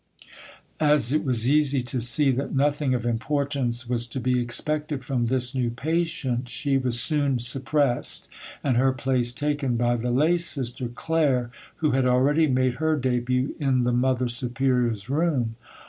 As 0.79 1.13
it 1.13 1.23
was 1.23 1.47
easy 1.47 1.83
to 1.83 1.99
see 2.01 2.31
that 2.31 2.55
nothing 2.55 2.95
of 2.95 3.05
importance 3.05 3.87
was 3.87 4.07
to 4.07 4.19
be 4.19 4.39
expected 4.41 5.05
from 5.05 5.27
this 5.27 5.53
new 5.53 5.69
patient, 5.69 6.49
she 6.49 6.75
was 6.79 6.99
soon 6.99 7.37
suppressed, 7.37 8.27
and 8.63 8.77
her 8.77 8.93
place 8.93 9.31
taken 9.31 9.75
by 9.77 9.95
the 9.97 10.09
lay 10.09 10.37
sister 10.37 10.87
Claire 10.87 11.51
who 11.85 11.91
had 11.91 12.07
already 12.07 12.47
made 12.47 12.77
her 12.81 12.95
debut 12.95 13.53
in 13.59 13.83
the 13.83 13.93
mother 13.93 14.27
superior's 14.27 15.07
room. 15.07 15.55